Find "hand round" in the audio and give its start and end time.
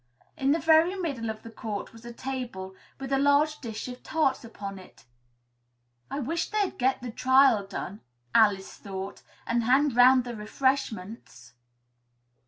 9.65-10.23